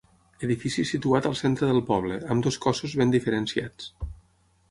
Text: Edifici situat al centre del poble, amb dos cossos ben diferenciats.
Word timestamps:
Edifici 0.45 0.85
situat 0.91 1.27
al 1.29 1.35
centre 1.41 1.69
del 1.71 1.83
poble, 1.91 2.17
amb 2.35 2.47
dos 2.47 2.59
cossos 2.65 2.95
ben 3.03 3.13
diferenciats. 3.17 3.93